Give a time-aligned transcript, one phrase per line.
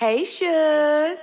[0.00, 1.18] Hey, Should.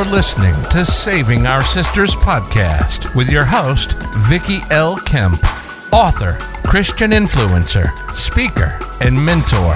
[0.00, 4.96] You're listening to Saving Our Sisters podcast with your host, Vicki L.
[4.96, 5.44] Kemp,
[5.92, 9.74] author, Christian influencer, speaker, and mentor.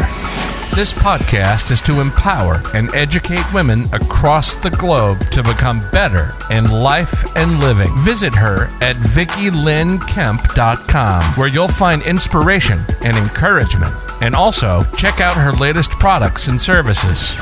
[0.75, 6.71] This podcast is to empower and educate women across the globe to become better in
[6.71, 7.95] life and living.
[7.99, 13.95] Visit her at VickiLynneKemp.com, where you'll find inspiration and encouragement.
[14.23, 17.35] And also, check out her latest products and services.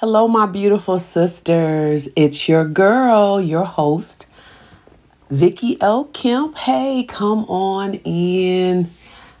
[0.00, 2.08] Hello, my beautiful sisters.
[2.14, 4.26] It's your girl, your host,
[5.28, 6.04] Vicki L.
[6.04, 6.56] Kemp.
[6.56, 8.90] Hey, come on in.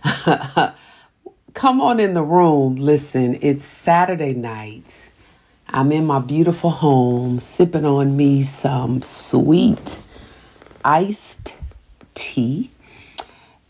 [1.54, 2.74] come on in the room.
[2.74, 5.12] Listen, it's Saturday night.
[5.68, 10.00] I'm in my beautiful home sipping on me some sweet
[10.84, 11.54] iced
[12.14, 12.72] tea.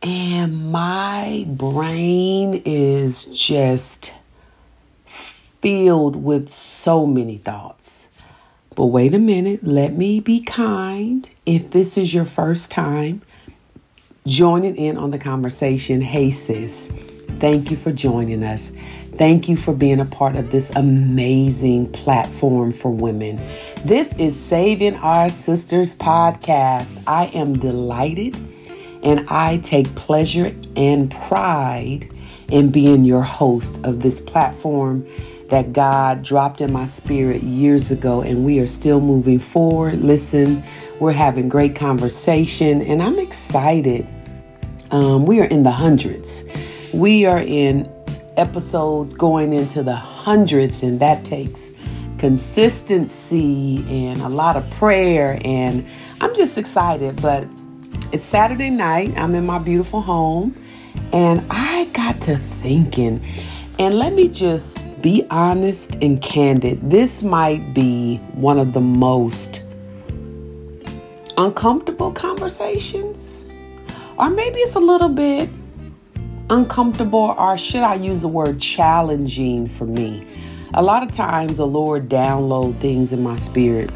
[0.00, 4.14] And my brain is just
[5.60, 8.08] filled with so many thoughts.
[8.74, 11.28] But wait a minute, let me be kind.
[11.44, 13.22] If this is your first time
[14.26, 16.92] joining in on the conversation, hey sis,
[17.40, 18.70] thank you for joining us.
[19.12, 23.40] Thank you for being a part of this amazing platform for women.
[23.84, 27.02] This is Saving Our Sisters podcast.
[27.04, 28.36] I am delighted
[29.02, 32.10] and I take pleasure and pride
[32.48, 35.04] in being your host of this platform
[35.48, 40.00] that God dropped in my spirit years ago, and we are still moving forward.
[40.00, 40.62] Listen,
[41.00, 44.06] we're having great conversation, and I'm excited.
[44.90, 46.44] Um, we are in the hundreds.
[46.92, 47.90] We are in
[48.36, 51.72] episodes going into the hundreds, and that takes
[52.18, 55.40] consistency and a lot of prayer.
[55.44, 55.86] And
[56.20, 57.46] I'm just excited, but
[58.12, 59.16] it's Saturday night.
[59.16, 60.54] I'm in my beautiful home,
[61.12, 63.24] and I got to thinking.
[63.78, 66.90] And let me just be honest and candid.
[66.90, 69.62] This might be one of the most
[71.36, 73.46] uncomfortable conversations.
[74.18, 75.48] Or maybe it's a little bit
[76.50, 80.26] uncomfortable, or should I use the word challenging for me?
[80.74, 83.90] A lot of times the Lord download things in my spirit.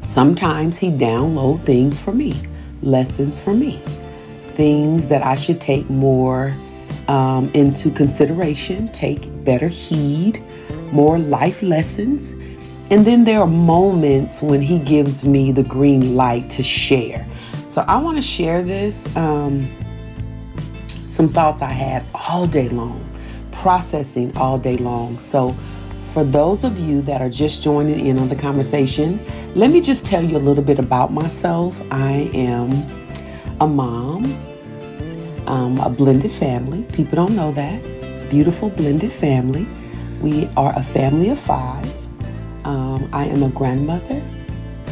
[0.00, 2.34] Sometimes he download things for me,
[2.82, 3.80] lessons for me,
[4.54, 6.52] things that I should take more
[7.08, 10.42] um, into consideration, take better heed,
[10.92, 12.32] more life lessons.
[12.90, 17.26] And then there are moments when He gives me the green light to share.
[17.68, 19.14] So I want to share this.
[19.16, 19.68] Um,
[21.16, 23.02] some thoughts I had all day long,
[23.50, 25.18] processing all day long.
[25.18, 25.56] So,
[26.12, 29.18] for those of you that are just joining in on the conversation,
[29.54, 31.74] let me just tell you a little bit about myself.
[31.90, 32.70] I am
[33.60, 34.24] a mom,
[35.46, 36.82] um, a blended family.
[36.92, 37.82] People don't know that.
[38.30, 39.66] Beautiful blended family.
[40.20, 41.86] We are a family of five.
[42.64, 44.22] Um, I am a grandmother.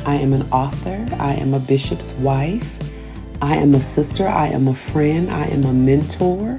[0.07, 1.07] I am an author.
[1.19, 2.79] I am a bishop's wife.
[3.43, 4.29] I am a sister.
[4.29, 5.31] I am a friend.
[5.31, 6.59] I am a mentor.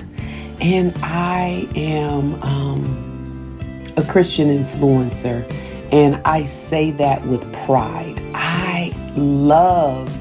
[0.59, 5.49] And I am um, a Christian influencer.
[5.93, 8.21] And I say that with pride.
[8.33, 10.11] I love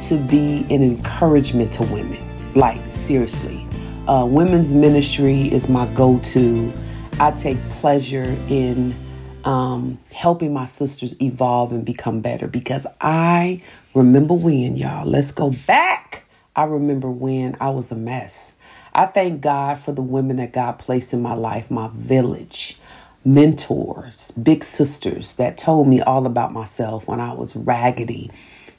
[0.00, 2.25] to be an encouragement to women.
[2.56, 3.68] Like, seriously.
[4.08, 6.72] Uh, women's ministry is my go to.
[7.20, 8.96] I take pleasure in
[9.44, 13.60] um, helping my sisters evolve and become better because I
[13.92, 16.24] remember when, y'all, let's go back.
[16.56, 18.56] I remember when I was a mess.
[18.94, 22.78] I thank God for the women that God placed in my life, my village,
[23.22, 28.30] mentors, big sisters that told me all about myself when I was raggedy,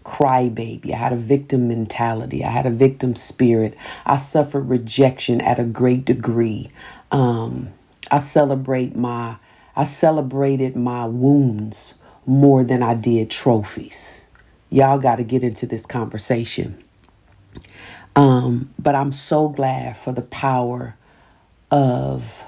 [0.08, 0.94] crybaby.
[0.94, 2.44] I had a victim mentality.
[2.44, 3.76] I had a victim spirit.
[4.06, 6.72] I suffered rejection at a great degree.
[7.12, 7.70] Um,
[8.10, 9.36] I celebrate my
[9.76, 11.94] I celebrated my wounds
[12.26, 14.26] more than I did trophies.
[14.72, 16.84] Y'all got to get into this conversation.
[18.16, 20.96] Um, but I'm so glad for the power
[21.70, 22.44] of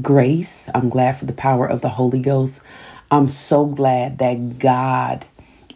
[0.00, 0.70] grace.
[0.74, 2.62] I'm glad for the power of the Holy Ghost.
[3.10, 5.26] I'm so glad that God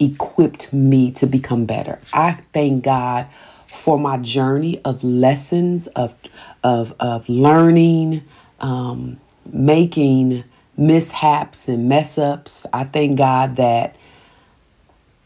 [0.00, 1.98] equipped me to become better.
[2.12, 3.26] I thank God
[3.66, 6.14] for my journey of lessons of
[6.62, 8.22] of of learning,
[8.60, 9.20] um,
[9.52, 10.44] making
[10.76, 12.66] mishaps and mess ups.
[12.72, 13.96] I thank God that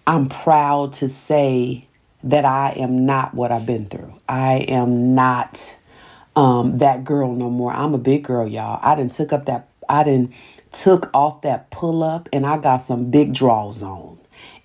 [0.07, 1.87] I'm proud to say
[2.25, 4.19] that I am not what I've been through.
[4.27, 5.77] I am not
[6.35, 7.73] um, that girl no more.
[7.73, 8.81] I'm a big girl, y'all.
[8.83, 9.69] I didn't took up that.
[9.89, 10.33] I didn't
[10.73, 14.08] took off that pull up, and I got some big draws on.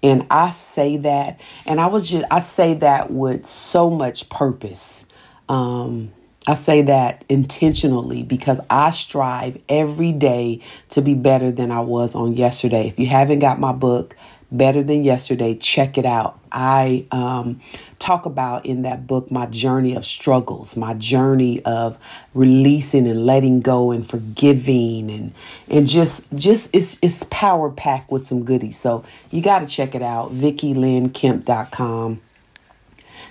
[0.04, 5.06] And I say that, and I was just I say that with so much purpose.
[5.50, 6.12] Um,
[6.46, 12.16] I say that intentionally because I strive every day to be better than I was
[12.16, 12.88] on yesterday.
[12.88, 14.18] If you haven't got my book,
[14.54, 16.40] Better Than Yesterday, check it out.
[16.52, 17.60] I um,
[17.98, 21.98] talk about in that book my journey of struggles, my journey of
[22.36, 25.34] releasing and letting go and forgiving and
[25.70, 28.78] and just just it's it's power packed with some goodies.
[28.78, 30.32] So you got to check it out.
[30.32, 32.22] VickiLynneKemp.com.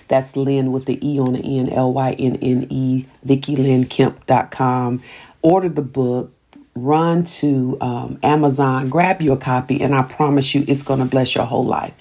[0.09, 5.01] That's Lynn with the E on the end, L Y N N E, VickiLynneKemp.com.
[5.41, 6.33] Order the book
[6.75, 11.05] run to um, Amazon, grab you a copy, and I promise you it's going to
[11.05, 11.93] bless your whole life.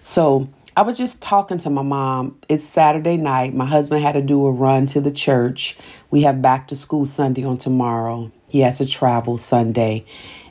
[0.00, 0.48] So,
[0.78, 2.38] I was just talking to my mom.
[2.48, 3.52] It's Saturday night.
[3.52, 5.76] My husband had to do a run to the church.
[6.12, 8.30] We have back to school Sunday on tomorrow.
[8.48, 10.04] He has to travel Sunday.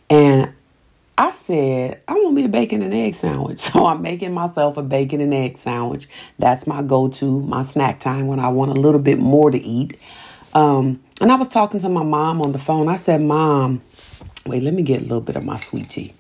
[0.09, 0.51] And
[1.17, 3.61] I said, I want me a bacon and egg sandwich.
[3.71, 6.09] So I'm making myself a bacon and egg sandwich.
[6.37, 9.57] That's my go to, my snack time when I want a little bit more to
[9.57, 9.97] eat.
[10.53, 12.89] Um, and I was talking to my mom on the phone.
[12.89, 13.81] I said, Mom,
[14.45, 16.13] wait, let me get a little bit of my sweet tea.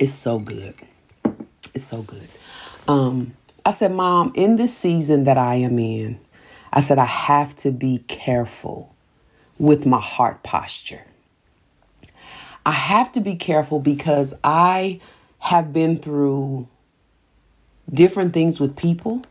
[0.00, 0.74] It's so good.
[1.74, 2.28] It's so good.
[2.88, 3.34] Um,
[3.64, 6.20] I said, Mom, in this season that I am in,
[6.72, 8.94] I said, I have to be careful
[9.58, 11.04] with my heart posture.
[12.66, 15.00] I have to be careful because I
[15.40, 16.68] have been through
[17.92, 19.22] different things with people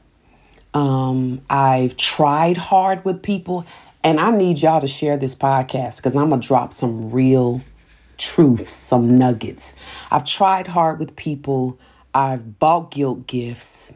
[0.76, 3.66] um, I've tried hard with people,
[4.04, 7.62] and I need y'all to share this podcast because I'm going to drop some real
[8.18, 9.74] truths, some nuggets.
[10.12, 11.80] I've tried hard with people.
[12.14, 13.94] I've bought guilt gifts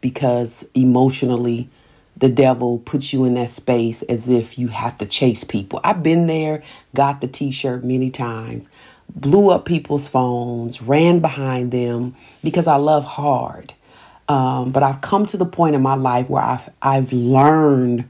[0.00, 1.68] because emotionally,
[2.16, 5.78] the devil puts you in that space as if you have to chase people.
[5.84, 6.62] I've been there,
[6.94, 8.68] got the t shirt many times,
[9.14, 13.73] blew up people's phones, ran behind them because I love hard.
[14.28, 18.08] Um, but I've come to the point in my life where I've, I've learned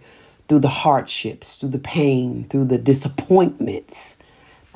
[0.48, 4.16] through the hardships, through the pain, through the disappointments.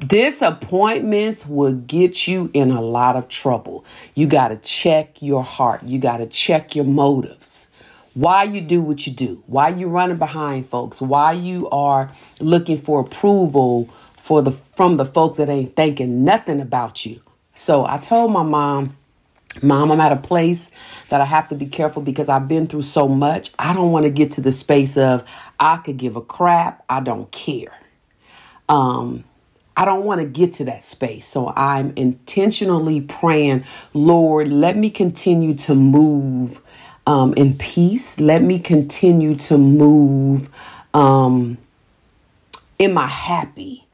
[0.01, 3.85] Disappointments will get you in a lot of trouble.
[4.15, 5.83] You got to check your heart.
[5.83, 7.69] You got to check your motives.
[8.15, 9.43] Why you do what you do.
[9.47, 11.01] Why you running behind folks.
[11.01, 16.61] Why you are looking for approval for the from the folks that ain't thinking nothing
[16.61, 17.21] about you.
[17.55, 18.97] So I told my mom
[19.63, 20.71] Mom, I'm at a place
[21.09, 23.51] that I have to be careful because I've been through so much.
[23.59, 25.25] I don't want to get to the space of
[25.61, 26.85] I could give a crap.
[26.89, 27.77] I don't care.
[28.69, 29.25] Um,
[29.77, 31.27] I don't want to get to that space.
[31.27, 33.65] So I'm intentionally praying,
[33.95, 36.61] Lord, let me continue to move
[37.07, 38.21] um, in peace.
[38.21, 40.49] Let me continue to move
[40.95, 41.59] um,
[42.79, 43.88] in my happy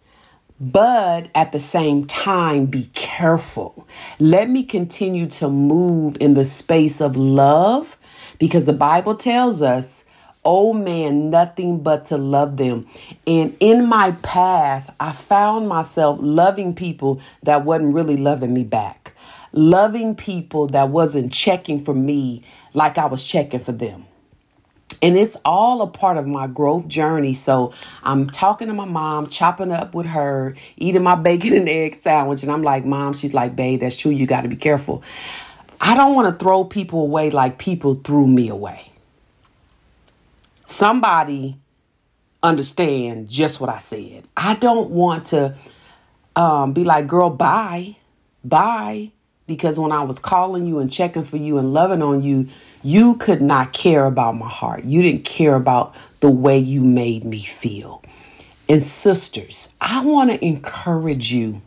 [0.73, 3.87] but at the same time, be careful.
[4.19, 7.99] Let me continue to move in the space of love
[8.39, 10.07] because the Bible tells us,
[10.45, 12.87] oh man, nothing but to love them.
[13.27, 19.15] And in my past, I found myself loving people that wasn't really loving me back,
[19.53, 22.43] loving people that wasn't checking for me
[22.73, 24.07] like I was checking for them.
[25.05, 27.35] And it's all a part of my growth journey.
[27.35, 31.95] So I'm talking to my mom, chopping up with her, eating my bacon and egg
[31.95, 32.43] sandwich.
[32.43, 34.11] And I'm like, Mom, she's like, Babe, that's true.
[34.11, 35.03] You got to be careful.
[35.79, 38.91] I don't want to throw people away like people threw me away.
[40.65, 41.59] Somebody
[42.43, 44.27] understand just what I said.
[44.35, 45.55] I don't want to
[46.35, 47.97] um, be like, girl, bye,
[48.43, 49.13] bye
[49.47, 52.49] because when I was calling you and checking for you and loving on you,
[52.83, 54.85] you could not care about my heart.
[54.85, 58.03] You didn't care about the way you made me feel.
[58.69, 61.61] And sisters, I want to encourage you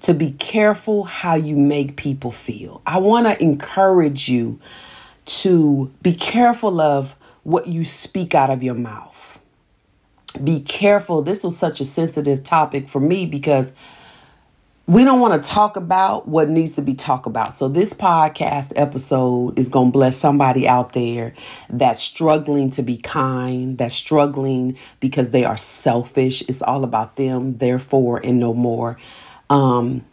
[0.00, 2.82] to be careful how you make people feel.
[2.86, 4.60] I want to encourage you
[5.24, 9.38] to be careful of what you speak out of your mouth.
[10.42, 11.22] Be careful.
[11.22, 13.74] This was such a sensitive topic for me because
[14.88, 17.54] we don't want to talk about what needs to be talked about.
[17.54, 21.34] So this podcast episode is going to bless somebody out there
[21.68, 26.40] that's struggling to be kind, that's struggling because they are selfish.
[26.48, 28.96] It's all about them, therefore, and no more.
[29.50, 30.06] Um,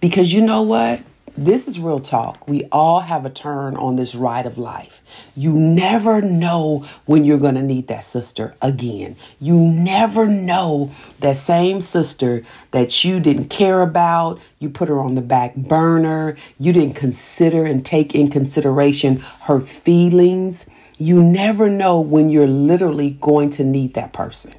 [0.00, 1.02] because you know what?
[1.40, 2.48] This is real talk.
[2.48, 5.00] We all have a turn on this ride of life.
[5.36, 9.14] You never know when you're going to need that sister again.
[9.38, 10.90] You never know
[11.20, 12.42] that same sister
[12.72, 17.64] that you didn't care about, you put her on the back burner, you didn't consider
[17.64, 20.68] and take in consideration her feelings.
[20.98, 24.54] You never know when you're literally going to need that person.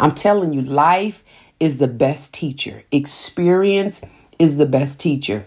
[0.00, 1.22] I'm telling you, life
[1.60, 4.00] is the best teacher, experience
[4.40, 5.44] is the best teacher.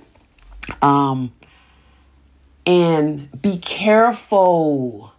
[0.82, 1.34] Um,
[2.66, 5.14] and be careful.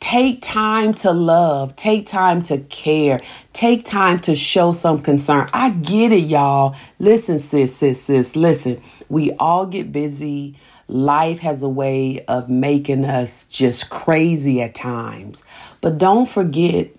[0.00, 1.74] Take time to love.
[1.76, 3.18] Take time to care.
[3.52, 5.48] Take time to show some concern.
[5.52, 6.76] I get it, y'all.
[6.98, 8.36] Listen, sis, sis, sis.
[8.36, 10.56] Listen, we all get busy.
[10.86, 15.44] Life has a way of making us just crazy at times.
[15.80, 16.90] But don't forget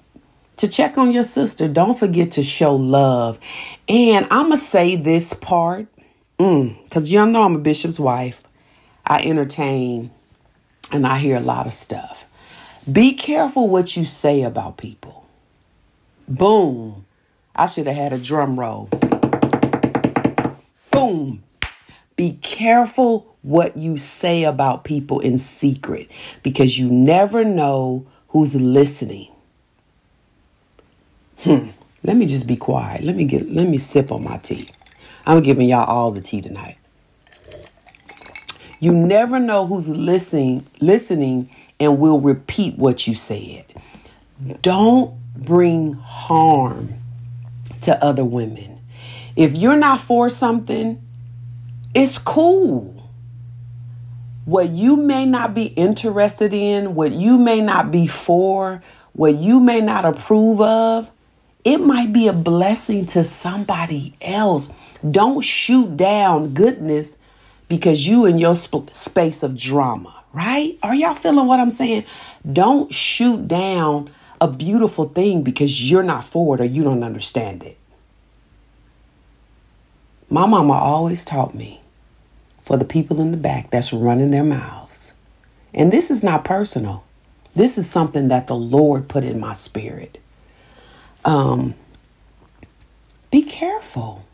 [0.58, 1.68] to check on your sister.
[1.70, 3.40] Don't forget to show love.
[3.88, 5.88] And I'm going to say this part
[6.40, 8.42] because y'all know I'm a bishop's wife.
[9.06, 10.10] I entertain
[10.90, 12.26] and I hear a lot of stuff.
[12.90, 15.28] Be careful what you say about people.
[16.30, 17.06] Boom.
[17.56, 18.90] I should have had a drum roll.
[20.92, 21.44] Boom.
[22.16, 26.10] Be careful what you say about people in secret
[26.42, 29.30] because you never know who's listening.
[31.40, 31.70] Hmm.
[32.04, 33.04] Let me just be quiet.
[33.04, 34.70] Let me get let me sip on my tea.
[35.30, 36.80] I'm giving y'all all the tea tonight.
[38.80, 43.64] You never know who's listening, listening and will repeat what you said.
[44.64, 46.96] Don't bring harm
[47.82, 48.80] to other women.
[49.36, 51.00] If you're not for something,
[51.94, 53.08] it's cool.
[54.46, 58.82] What you may not be interested in, what you may not be for,
[59.14, 61.12] what you may not approve of,
[61.64, 64.74] it might be a blessing to somebody else.
[65.10, 67.18] Don't shoot down goodness
[67.68, 70.78] because you in your sp- space of drama, right?
[70.84, 72.06] Are y'all feeling what I'm saying?
[72.52, 74.10] Don't shoot down
[74.42, 77.78] a beautiful thing because you're not forward or you don't understand it.
[80.30, 81.82] My mama always taught me
[82.62, 85.14] for the people in the back that's running their mouths.
[85.74, 87.04] And this is not personal.
[87.56, 90.20] This is something that the Lord put in my spirit.
[91.26, 91.74] Um,
[93.32, 94.26] be careful.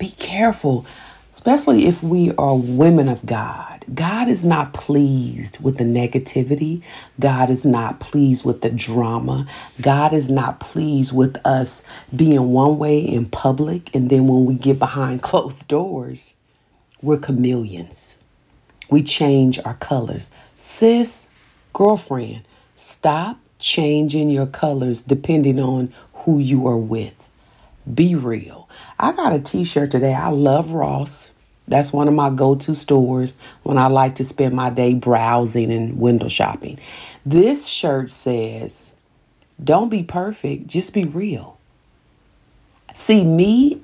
[0.00, 0.86] Be careful,
[1.30, 3.84] especially if we are women of God.
[3.92, 6.82] God is not pleased with the negativity.
[7.20, 9.46] God is not pleased with the drama.
[9.82, 11.84] God is not pleased with us
[12.16, 13.94] being one way in public.
[13.94, 16.34] And then when we get behind closed doors,
[17.02, 18.16] we're chameleons.
[18.88, 20.30] We change our colors.
[20.56, 21.28] Sis,
[21.74, 22.40] girlfriend,
[22.74, 27.14] stop changing your colors depending on who you are with.
[27.92, 28.68] Be real.
[28.98, 30.14] I got a t shirt today.
[30.14, 31.32] I love Ross.
[31.66, 35.70] That's one of my go to stores when I like to spend my day browsing
[35.70, 36.80] and window shopping.
[37.24, 38.94] This shirt says,
[39.62, 41.58] Don't be perfect, just be real.
[42.96, 43.80] See, me,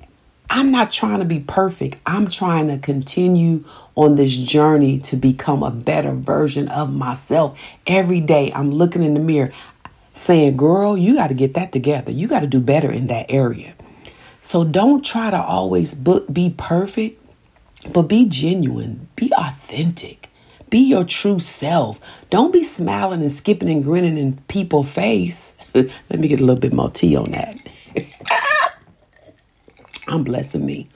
[0.49, 1.97] I'm not trying to be perfect.
[2.05, 3.63] I'm trying to continue
[3.95, 7.59] on this journey to become a better version of myself.
[7.87, 9.51] Every day, I'm looking in the mirror
[10.13, 12.11] saying, Girl, you got to get that together.
[12.11, 13.75] You got to do better in that area.
[14.47, 17.21] So don't try to always be perfect,
[17.91, 20.29] but be genuine, be authentic,
[20.69, 21.99] be your true self.
[22.29, 25.53] Don't be smiling and skipping and grinning in people's face.
[25.75, 27.57] Let me get a little bit more tea on that.
[30.07, 30.87] I'm blessing me.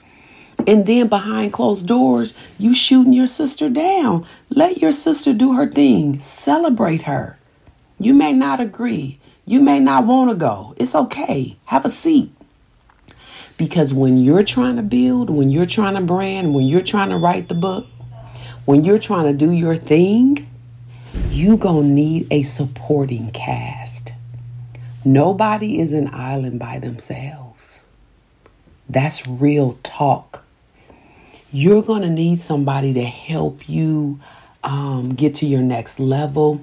[0.66, 4.24] And then behind closed doors, you shooting your sister down.
[4.48, 6.20] Let your sister do her thing.
[6.20, 7.36] Celebrate her.
[8.00, 9.20] You may not agree.
[9.44, 10.72] You may not want to go.
[10.78, 11.58] It's okay.
[11.66, 12.32] Have a seat.
[13.56, 17.16] Because when you're trying to build, when you're trying to brand, when you're trying to
[17.16, 17.86] write the book,
[18.64, 20.48] when you're trying to do your thing,
[21.30, 24.12] you going to need a supporting cast.
[25.04, 27.80] Nobody is an island by themselves.
[28.88, 30.44] That's real talk.
[31.50, 34.20] You're going to need somebody to help you
[34.64, 36.60] um, get to your next level.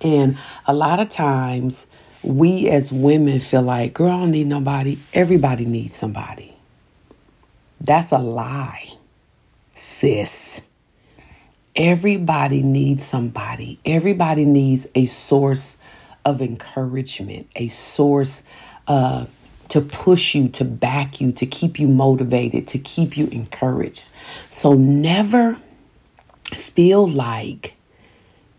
[0.00, 1.86] And a lot of times,
[2.22, 4.98] we as women feel like, girl, I don't need nobody.
[5.12, 6.54] Everybody needs somebody.
[7.80, 8.92] That's a lie,
[9.72, 10.62] sis.
[11.74, 13.80] Everybody needs somebody.
[13.84, 15.82] Everybody needs a source
[16.24, 18.44] of encouragement, a source
[18.86, 19.26] uh,
[19.68, 24.10] to push you, to back you, to keep you motivated, to keep you encouraged.
[24.50, 25.56] So never
[26.44, 27.74] feel like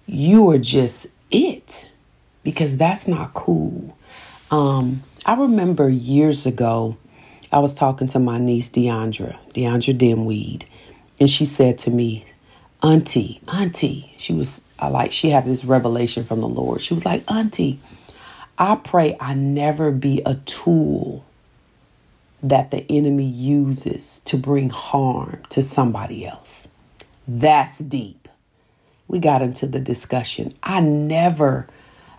[0.05, 1.89] you are just it
[2.43, 3.97] because that's not cool.
[4.51, 6.97] Um, I remember years ago,
[7.51, 10.63] I was talking to my niece Deandra, Deandra Dimweed,
[11.19, 12.25] and she said to me,
[12.81, 16.81] Auntie, Auntie, she was I like she had this revelation from the Lord.
[16.81, 17.79] She was like, Auntie,
[18.57, 21.23] I pray I never be a tool
[22.43, 26.67] that the enemy uses to bring harm to somebody else.
[27.25, 28.27] That's deep.
[29.07, 30.53] We got into the discussion.
[30.61, 31.67] I never,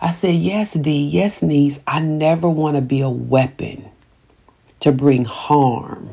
[0.05, 3.89] I said, yes, D, yes, niece, I never want to be a weapon
[4.81, 6.11] to bring harm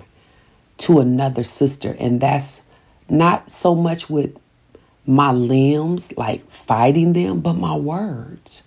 [0.79, 1.95] to another sister.
[1.99, 2.63] And that's
[3.11, 4.35] not so much with
[5.05, 8.63] my limbs, like fighting them, but my words.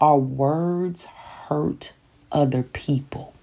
[0.00, 1.92] Our words hurt
[2.32, 3.34] other people.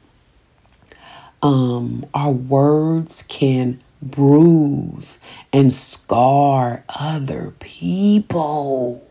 [1.42, 5.22] Um, our words can bruise
[5.54, 9.02] and scar other people.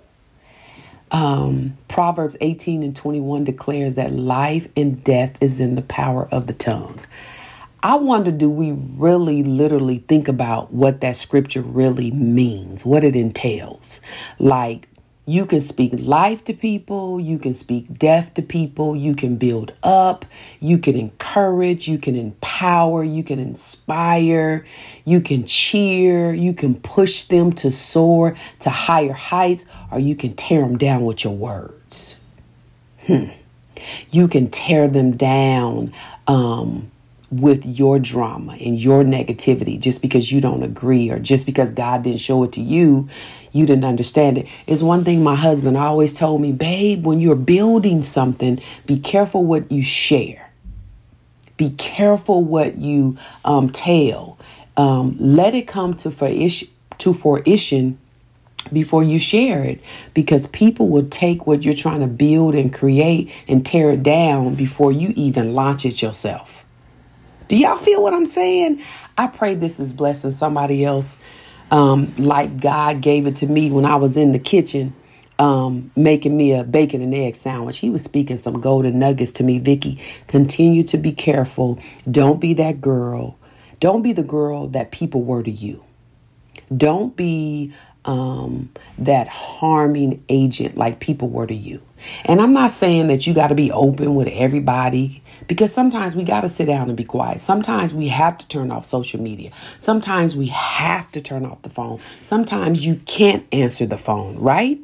[1.14, 6.48] Um, Proverbs 18 and 21 declares that life and death is in the power of
[6.48, 6.98] the tongue.
[7.84, 13.14] I wonder do we really literally think about what that scripture really means, what it
[13.14, 14.00] entails?
[14.40, 14.88] Like,
[15.26, 19.72] you can speak life to people, you can speak death to people, you can build
[19.82, 20.26] up,
[20.60, 24.64] you can encourage, you can empower, you can inspire,
[25.04, 30.34] you can cheer, you can push them to soar to higher heights, or you can
[30.34, 32.16] tear them down with your words.
[33.06, 33.28] Hmm.
[34.10, 35.92] You can tear them down
[36.26, 36.90] um,
[37.30, 42.02] with your drama and your negativity just because you don't agree or just because God
[42.02, 43.08] didn't show it to you,
[43.54, 44.48] you didn't understand it.
[44.66, 49.44] It's one thing my husband always told me, babe, when you're building something, be careful
[49.44, 50.50] what you share.
[51.56, 54.38] Be careful what you um, tell.
[54.76, 56.68] Um, let it come to fruition,
[56.98, 57.96] to fruition
[58.72, 59.80] before you share it
[60.14, 64.56] because people will take what you're trying to build and create and tear it down
[64.56, 66.64] before you even launch it yourself.
[67.46, 68.80] Do y'all feel what I'm saying?
[69.16, 71.16] I pray this is blessing somebody else
[71.70, 74.94] um, like God gave it to me when I was in the kitchen
[75.38, 77.78] um, making me a bacon and egg sandwich.
[77.78, 79.58] He was speaking some golden nuggets to me.
[79.58, 81.78] Vicky, continue to be careful.
[82.10, 83.38] Don't be that girl.
[83.80, 85.84] Don't be the girl that people were to you.
[86.74, 87.72] Don't be
[88.04, 91.80] um, that harming agent like people were to you.
[92.24, 96.24] And I'm not saying that you got to be open with everybody because sometimes we
[96.24, 97.40] got to sit down and be quiet.
[97.40, 99.50] Sometimes we have to turn off social media.
[99.78, 102.00] Sometimes we have to turn off the phone.
[102.22, 104.78] Sometimes you can't answer the phone, right?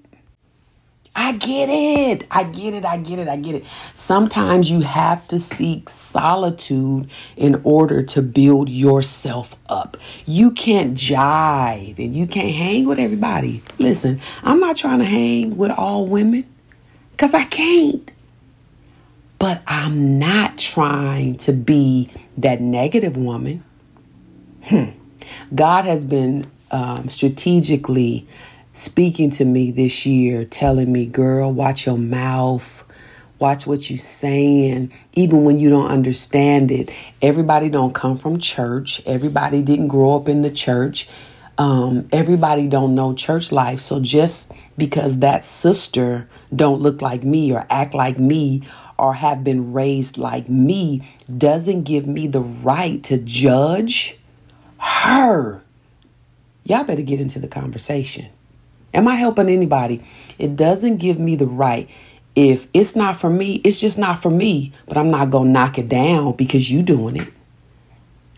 [1.15, 2.27] I get it.
[2.31, 2.85] I get it.
[2.85, 3.29] I get it.
[3.29, 3.65] I get it.
[3.95, 9.97] Sometimes you have to seek solitude in order to build yourself up.
[10.25, 13.63] You can't jive and you can't hang with everybody.
[13.79, 16.45] Listen, I'm not trying to hang with all women
[17.13, 18.11] because I can't.
[19.39, 23.65] But I'm not trying to be that negative woman.
[24.65, 24.91] Hmm.
[25.55, 28.29] God has been um, strategically
[28.81, 32.83] speaking to me this year, telling me, girl, watch your mouth.
[33.39, 36.91] Watch what you saying, even when you don't understand it.
[37.23, 39.03] Everybody don't come from church.
[39.07, 41.09] Everybody didn't grow up in the church.
[41.57, 43.81] Um, everybody don't know church life.
[43.81, 48.63] So just because that sister don't look like me or act like me
[48.99, 51.03] or have been raised like me
[51.37, 54.19] doesn't give me the right to judge
[54.79, 55.63] her.
[56.65, 58.29] Y'all better get into the conversation.
[58.93, 60.03] Am I helping anybody?
[60.39, 61.89] It doesn't give me the right.
[62.35, 65.53] If it's not for me, it's just not for me, but I'm not going to
[65.53, 67.29] knock it down because you doing it.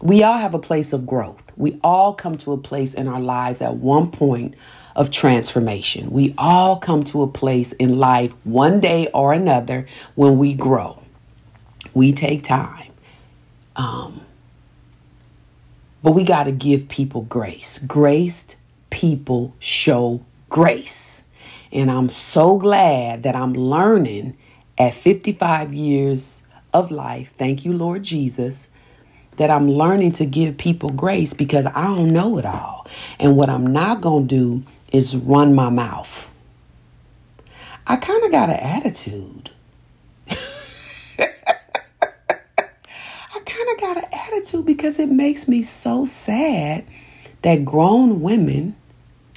[0.01, 1.53] We all have a place of growth.
[1.57, 4.57] We all come to a place in our lives at one point
[4.97, 6.11] of transformation.
[6.11, 11.03] We all come to a place in life one day or another when we grow.
[11.95, 12.93] We take time.
[13.77, 14.23] Um,
[16.03, 17.79] but we got to give people grace.
[17.79, 18.57] Graced
[18.91, 21.25] people show grace.
[21.73, 24.37] And I'm so glad that I'm learning
[24.79, 26.43] at 55 years
[26.75, 28.69] of life, thank you, Lord Jesus,
[29.39, 32.87] that I'm learning to give people grace because I don't know it all.
[33.19, 34.63] And what I'm not going to do
[34.93, 36.31] is run my mouth.
[37.87, 39.51] I kind of got an attitude.
[40.29, 40.37] I
[43.47, 46.85] kind of got an attitude because it makes me so sad
[47.41, 48.77] that grown women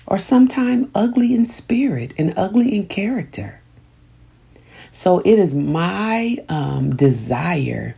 [0.07, 3.61] are sometimes ugly in spirit and ugly in character.
[4.91, 7.95] So it is my um, desire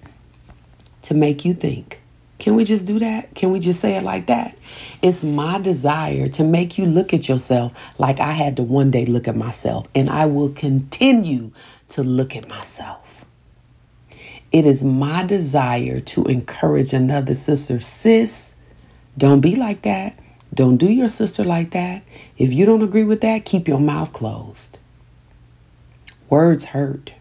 [1.04, 2.00] to make you think.
[2.40, 3.34] Can we just do that?
[3.34, 4.58] Can we just say it like that?
[5.02, 9.06] It's my desire to make you look at yourself like I had to one day
[9.06, 11.52] look at myself, and I will continue
[11.90, 13.26] to look at myself.
[14.52, 18.56] It is my desire to encourage another sister, sis,
[19.18, 20.18] don't be like that.
[20.58, 22.02] Don't do your sister like that.
[22.36, 24.80] If you don't agree with that, keep your mouth closed.
[26.32, 27.14] Words hurt.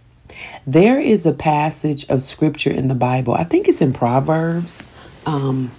[0.66, 4.82] There is a passage of scripture in the Bible, I think it's in Proverbs,
[5.26, 5.70] um,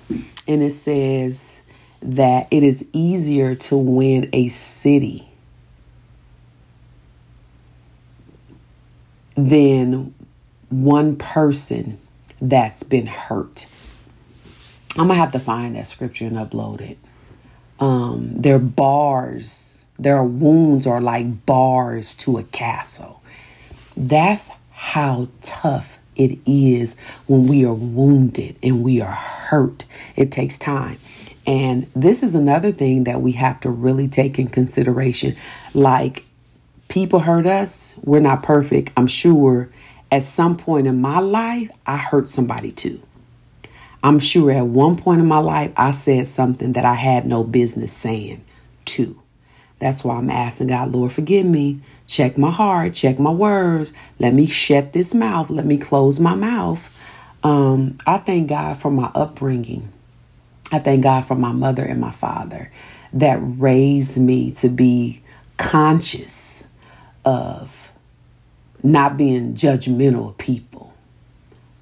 [0.48, 1.64] and it says
[2.04, 5.28] that it is easier to win a city
[9.34, 10.14] than
[10.70, 12.00] one person
[12.40, 13.66] that's been hurt.
[14.92, 17.00] I'm gonna have to find that scripture and upload it.
[17.80, 23.22] Um, their bars, their wounds are like bars to a castle.
[23.96, 26.96] That's how tough it is
[27.28, 29.86] when we are wounded and we are hurt.
[30.16, 30.98] It takes time.
[31.46, 35.36] And this is another thing that we have to really take in consideration.
[35.74, 36.26] Like,
[36.90, 38.92] people hurt us, we're not perfect.
[38.98, 39.70] I'm sure
[40.12, 43.02] at some point in my life, I hurt somebody too.
[44.04, 47.44] I'm sure at one point in my life, I said something that I had no
[47.44, 48.44] business saying
[48.86, 49.22] too.
[49.80, 51.82] That's why I'm asking God, Lord, forgive me.
[52.08, 53.94] Check my heart, check my words.
[54.20, 55.50] Let me shut this mouth.
[55.50, 56.90] Let me close my mouth.
[57.44, 59.92] Um, I thank God for my upbringing.
[60.72, 62.72] I thank God for my mother and my father
[63.14, 65.22] that raised me to be
[65.58, 66.68] conscious
[67.24, 67.92] of
[68.84, 70.77] not being judgmental of people.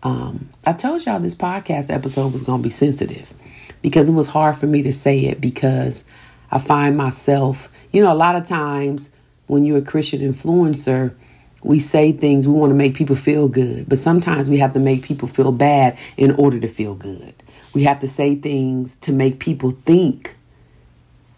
[0.06, 3.34] Um, I told y'all this podcast episode was going to be sensitive
[3.82, 6.04] because it was hard for me to say it because
[6.52, 9.10] I find myself, you know, a lot of times
[9.48, 11.16] when you're a Christian influencer,
[11.64, 14.80] we say things, we want to make people feel good, but sometimes we have to
[14.80, 17.34] make people feel bad in order to feel good.
[17.74, 20.36] We have to say things to make people think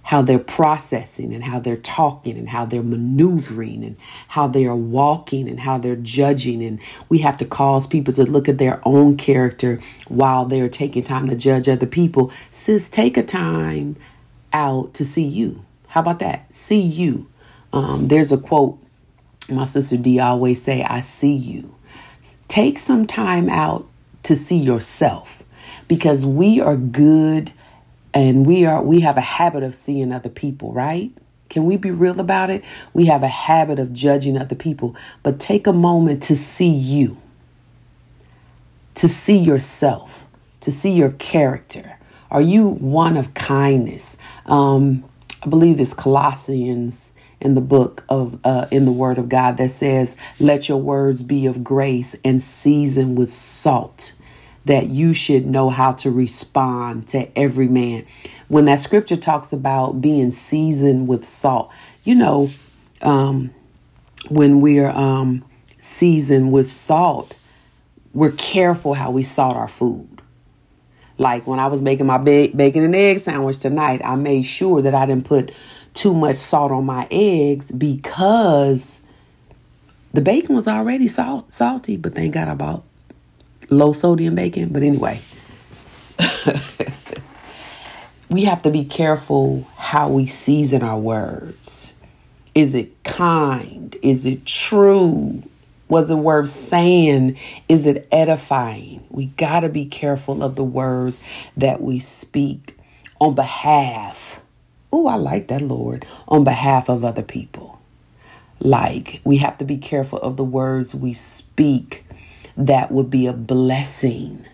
[0.07, 3.97] how they're processing and how they're talking and how they're maneuvering and
[4.29, 6.63] how they are walking and how they're judging.
[6.63, 11.03] And we have to cause people to look at their own character while they're taking
[11.03, 12.31] time to judge other people.
[12.51, 13.97] Sis, take a time
[14.53, 15.65] out to see you.
[15.87, 16.55] How about that?
[16.55, 17.29] See you.
[17.73, 18.79] Um, there's a quote
[19.49, 21.75] my sister D always say, I see you.
[22.47, 23.85] Take some time out
[24.23, 25.43] to see yourself
[25.87, 27.51] because we are good
[28.17, 31.12] and we are we have a habit of seeing other people, right?
[31.49, 32.63] Can we be real about it?
[32.93, 37.17] We have a habit of judging other people, but take a moment to see you.
[38.95, 40.25] To see yourself,
[40.62, 41.99] to see your character.
[42.32, 44.17] Are you one of kindness?
[44.47, 45.03] Um,
[45.43, 49.69] I believe it's Colossians in the book of uh, in the word of God that
[49.69, 54.13] says, "Let your words be of grace and seasoned with salt."
[54.67, 58.06] That you should know how to respond to every man.
[58.47, 61.71] When that scripture talks about being seasoned with salt,
[62.03, 62.49] you know,
[63.01, 63.51] um,
[64.30, 65.43] when we're um,
[65.80, 67.36] seasoned with salt,
[68.13, 70.21] we're careful how we salt our food.
[71.17, 74.82] Like when I was making my ba- bacon and egg sandwich tonight, I made sure
[74.82, 75.51] that I didn't put
[75.93, 79.01] too much salt on my eggs because
[80.13, 82.84] the bacon was already salt, salty, but thank God I bought
[83.69, 84.69] low sodium bacon.
[84.69, 85.21] But anyway,
[88.30, 91.93] we have to be careful how we season our words.
[92.56, 93.95] Is it kind?
[94.01, 95.43] Is it true?
[95.89, 97.38] Was it worth saying?
[97.69, 99.06] Is it edifying?
[99.10, 101.21] We got to be careful of the words
[101.56, 102.77] that we speak
[103.19, 104.41] on behalf.
[104.91, 106.06] Oh, I like that, Lord.
[106.27, 107.80] On behalf of other people.
[108.60, 112.03] Like, we have to be careful of the words we speak
[112.57, 114.45] that would be a blessing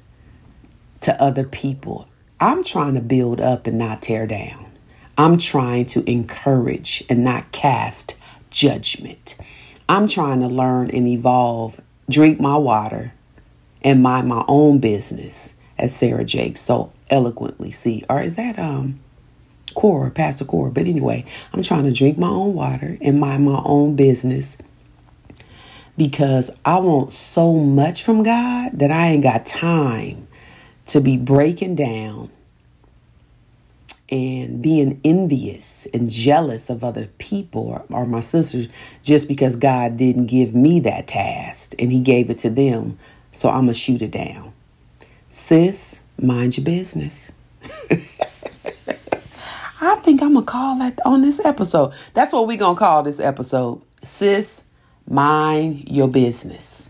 [1.00, 2.08] to other people.
[2.40, 4.68] I'm trying to build up and not tear down.
[5.18, 8.18] I'm trying to encourage and not cast
[8.50, 9.38] judgment.
[9.88, 13.14] I'm trying to learn and evolve, drink my water,
[13.82, 18.04] and mind my own business, as Sarah Jakes so eloquently see.
[18.10, 19.00] Or is that um
[19.76, 20.72] Cora, Pastor Cora?
[20.72, 24.58] But anyway, I'm trying to drink my own water and mind my own business
[25.98, 30.28] because I want so much from God that I ain't got time
[30.88, 32.30] to be breaking down
[34.10, 38.68] and being envious and jealous of other people or, or, my sisters
[39.02, 43.00] just because God didn't give me that task and He gave it to them.
[43.32, 44.54] So I'm going to shoot it down.
[45.30, 47.32] Sis, mind your business.
[49.82, 51.94] I think I'm going to call that on this episode.
[52.14, 53.82] That's what we're going to call this episode.
[54.04, 54.64] Sis,
[55.08, 56.90] mind your business.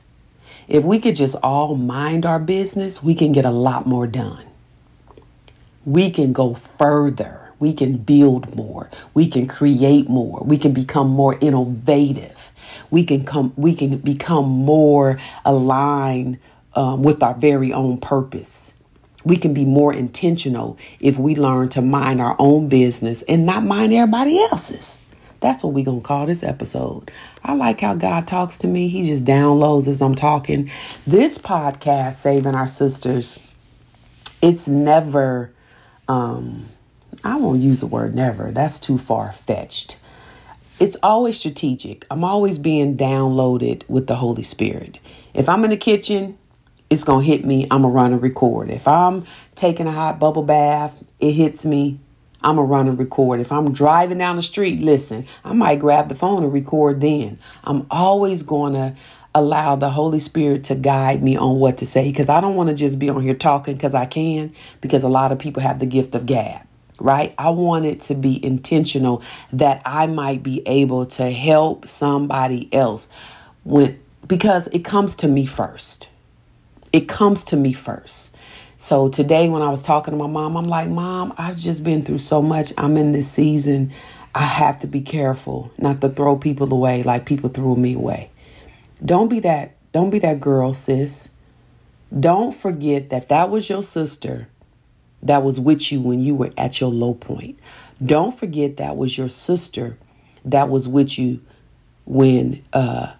[0.67, 4.45] If we could just all mind our business, we can get a lot more done.
[5.85, 7.51] We can go further.
[7.59, 8.89] We can build more.
[9.13, 10.43] We can create more.
[10.43, 12.51] We can become more innovative.
[12.89, 13.53] We can come.
[13.55, 16.39] We can become more aligned
[16.75, 18.73] um, with our very own purpose.
[19.25, 23.63] We can be more intentional if we learn to mind our own business and not
[23.63, 24.97] mind everybody else's.
[25.43, 27.11] That's what we're going to call this episode.
[27.43, 28.87] I like how God talks to me.
[28.87, 30.71] He just downloads as I'm talking.
[31.05, 33.53] This podcast, Saving Our Sisters,
[34.41, 35.51] it's never,
[36.07, 36.63] um,
[37.25, 38.51] I won't use the word never.
[38.51, 39.99] That's too far fetched.
[40.79, 42.05] It's always strategic.
[42.09, 44.97] I'm always being downloaded with the Holy Spirit.
[45.33, 46.37] If I'm in the kitchen,
[46.89, 47.67] it's to hit me.
[47.69, 48.69] I'm to run and record.
[48.69, 49.25] If I'm
[49.55, 51.99] taking a hot bubble bath, it hits me.
[52.43, 53.39] I'm going to run and record.
[53.39, 57.39] If I'm driving down the street, listen, I might grab the phone and record then.
[57.63, 58.95] I'm always going to
[59.35, 62.69] allow the Holy Spirit to guide me on what to say because I don't want
[62.69, 65.79] to just be on here talking because I can, because a lot of people have
[65.79, 66.61] the gift of gab,
[66.99, 67.33] right?
[67.37, 73.07] I want it to be intentional that I might be able to help somebody else
[73.63, 76.09] when because it comes to me first.
[76.91, 78.32] It comes to me first.
[78.83, 82.01] So today, when I was talking to my mom, I'm like, Mom, I've just been
[82.01, 82.73] through so much.
[82.77, 83.93] I'm in this season.
[84.35, 88.29] I have to be careful not to throw people away like people threw me away.
[89.03, 89.77] Don't be that.
[89.93, 91.29] Don't be that girl, sis.
[92.19, 94.49] Don't forget that that was your sister
[95.21, 97.57] that was with you when you were at your low point.
[98.03, 99.97] Don't forget that was your sister
[100.43, 101.39] that was with you
[102.03, 103.13] when uh,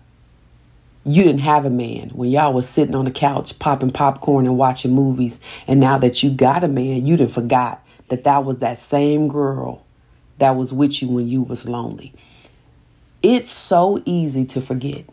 [1.06, 2.10] you didn't have a man.
[2.10, 6.24] When y'all was sitting on the couch popping popcorn and watching movies and now that
[6.24, 9.86] you got a man you didn't forgot that that was that same girl
[10.38, 12.14] that was with you when you was lonely.
[13.22, 15.06] It's so easy to forget.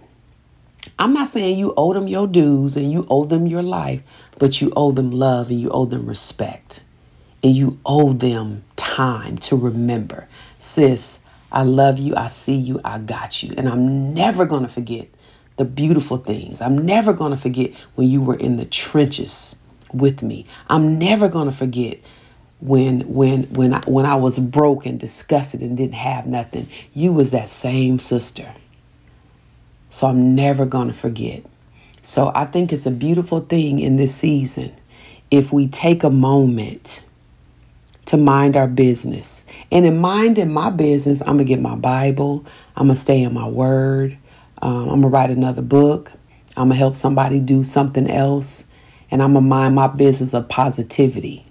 [0.98, 4.02] I'm not saying you owe them your dues and you owe them your life
[4.38, 6.82] but you owe them love and you owe them respect.
[7.42, 10.28] And you owe them time to remember.
[10.58, 12.14] Sis i love you.
[12.14, 12.80] I see you.
[12.84, 13.54] I got you.
[13.56, 15.08] And i'm never to forget
[15.60, 16.62] the beautiful things.
[16.62, 19.56] I'm never going to forget when you were in the trenches
[19.92, 20.46] with me.
[20.70, 21.98] I'm never going to forget
[22.60, 26.66] when when when I, when I was broken, disgusted and didn't have nothing.
[26.94, 28.54] You was that same sister.
[29.90, 31.44] So I'm never going to forget.
[32.00, 34.72] So I think it's a beautiful thing in this season
[35.30, 37.02] if we take a moment
[38.06, 39.44] to mind our business.
[39.70, 42.46] And in minding my business, I'm going to get my Bible,
[42.76, 44.16] I'm going to stay in my word.
[44.62, 46.12] Um, I'm going to write another book.
[46.56, 48.70] I'm going to help somebody do something else.
[49.10, 51.46] And I'm going to mind my business of positivity.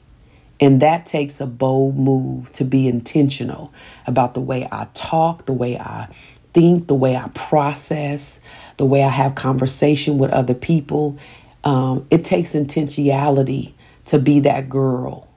[0.61, 3.73] And that takes a bold move to be intentional
[4.05, 6.09] about the way I talk, the way I
[6.53, 8.41] think, the way I process,
[8.77, 11.17] the way I have conversation with other people.
[11.63, 13.73] Um, it takes intentionality
[14.05, 15.27] to be that girl.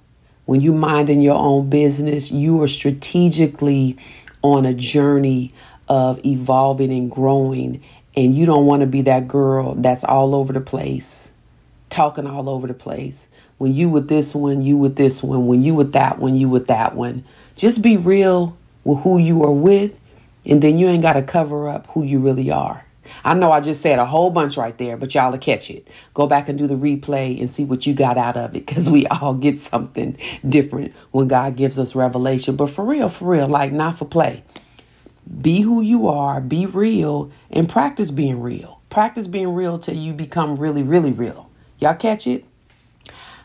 [0.44, 3.96] When you minding your own business, you are strategically
[4.42, 5.50] on a journey
[5.88, 7.82] of evolving and growing.
[8.16, 11.32] And you don't want to be that girl that's all over the place,
[11.88, 13.28] talking all over the place.
[13.58, 15.46] When you with this one, you with this one.
[15.46, 17.24] When you with that one, you with that one.
[17.56, 19.98] Just be real with who you are with,
[20.44, 22.84] and then you ain't got to cover up who you really are.
[23.24, 25.86] I know I just said a whole bunch right there, but y'all will catch it.
[26.14, 28.88] Go back and do the replay and see what you got out of it because
[28.90, 30.16] we all get something
[30.48, 32.56] different when God gives us revelation.
[32.56, 34.44] But for real, for real, like not for play.
[35.40, 38.80] Be who you are, be real, and practice being real.
[38.90, 41.50] Practice being real till you become really, really real.
[41.78, 42.44] Y'all catch it?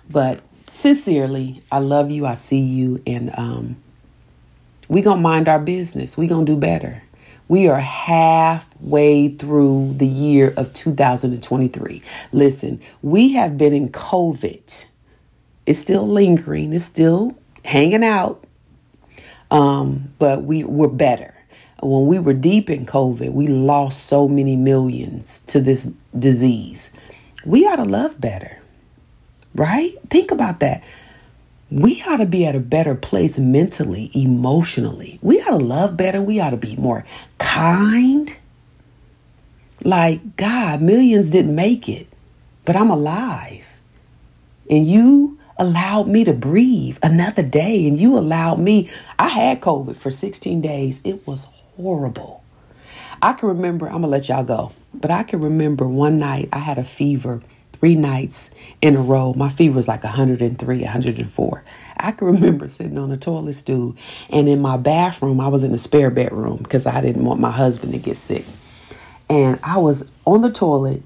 [0.09, 3.77] But sincerely, I love you, I see you, and um,
[4.89, 6.17] we gonna mind our business.
[6.17, 7.03] We gonna do better.
[7.47, 12.01] We are halfway through the year of 2023.
[12.33, 14.85] Listen, we have been in COVID.
[15.65, 18.43] It's still lingering, it's still hanging out.
[19.49, 21.36] Um, but we, we're better
[21.81, 26.91] when we were deep in COVID, we lost so many millions to this disease.
[27.45, 28.59] We ought to love better,
[29.53, 29.93] right?
[30.09, 30.83] Think about that.
[31.69, 35.19] We ought to be at a better place mentally, emotionally.
[35.21, 36.21] We ought to love better.
[36.21, 37.05] We ought to be more
[37.37, 38.35] kind.
[39.83, 42.07] Like, God, millions didn't make it,
[42.65, 43.79] but I'm alive.
[44.69, 48.89] And you allowed me to breathe another day, and you allowed me.
[49.19, 51.01] I had COVID for 16 days.
[51.03, 52.43] It was horrible.
[53.21, 56.59] I can remember, I'm to let y'all go, but I can remember one night I
[56.59, 57.41] had a fever
[57.73, 58.49] three nights
[58.81, 59.33] in a row.
[59.33, 61.63] My fever was like 103, 104.
[61.97, 63.95] I can remember sitting on a toilet stool
[64.29, 67.51] and in my bathroom, I was in a spare bedroom because I didn't want my
[67.51, 68.45] husband to get sick.
[69.29, 71.03] And I was on the toilet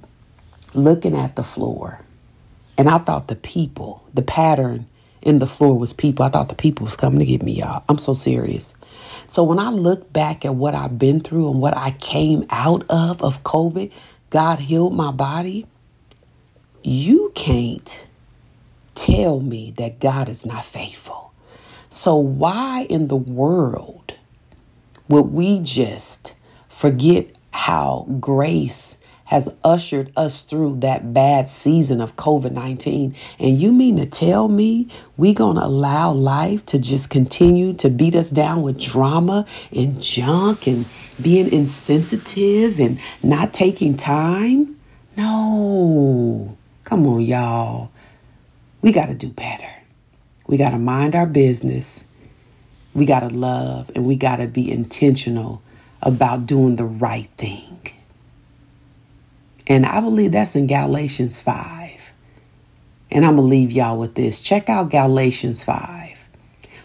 [0.74, 2.02] looking at the floor.
[2.78, 4.88] And I thought the people, the pattern
[5.22, 6.26] in the floor was people.
[6.26, 7.84] I thought the people was coming to get me, y'all.
[7.88, 8.74] I'm so serious.
[9.28, 12.86] So when I look back at what I've been through and what I came out
[12.90, 13.92] of of COVID,
[14.30, 15.66] God healed my body.
[16.84, 18.06] You can't
[18.96, 21.34] tell me that God is not faithful.
[21.90, 24.14] So why in the world
[25.08, 26.34] would we just
[26.70, 28.98] forget how grace
[29.32, 33.16] has ushered us through that bad season of COVID 19.
[33.40, 37.90] And you mean to tell me we going to allow life to just continue to
[37.90, 40.86] beat us down with drama and junk and
[41.22, 44.78] being insensitive and not taking time?
[45.16, 46.58] No.
[46.84, 47.90] Come on, y'all.
[48.82, 49.72] We got to do better.
[50.46, 52.04] We got to mind our business.
[52.94, 55.62] We got to love and we got to be intentional
[56.02, 57.94] about doing the right thing.
[59.72, 62.12] And I believe that's in Galatians 5.
[63.10, 64.44] And I'm going to leave y'all with this.
[64.44, 66.28] Check out Galatians 5.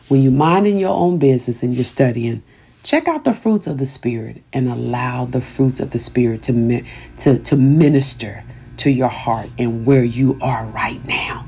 [0.06, 2.44] When you're minding your own business and you're studying,
[2.84, 6.84] check out the fruits of the Spirit and allow the fruits of the Spirit to,
[7.16, 8.44] to, to minister
[8.76, 11.44] to your heart and where you are right now.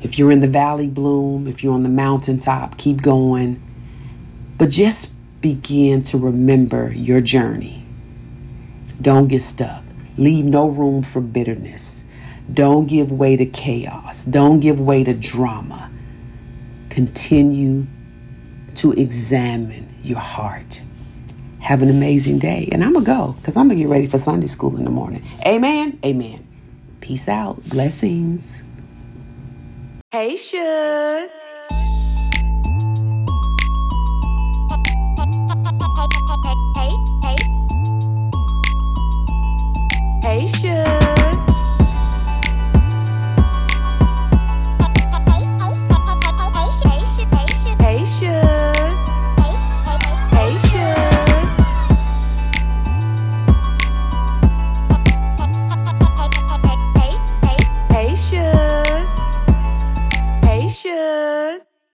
[0.00, 1.46] If you're in the valley, bloom.
[1.46, 3.62] If you're on the mountaintop, keep going.
[4.56, 7.86] But just begin to remember your journey.
[9.02, 9.84] Don't get stuck.
[10.18, 12.04] Leave no room for bitterness.
[12.52, 14.24] Don't give way to chaos.
[14.24, 15.90] Don't give way to drama.
[16.90, 17.86] Continue
[18.74, 20.82] to examine your heart.
[21.60, 22.68] Have an amazing day.
[22.72, 24.84] And I'm going to go because I'm going to get ready for Sunday school in
[24.84, 25.24] the morning.
[25.46, 25.98] Amen.
[26.04, 26.46] Amen.
[27.00, 27.62] Peace out.
[27.68, 28.64] Blessings.
[30.10, 31.47] Hey, Suge.
[40.60, 40.97] Hey,